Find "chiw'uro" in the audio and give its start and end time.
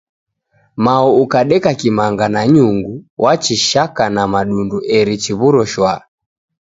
5.23-5.63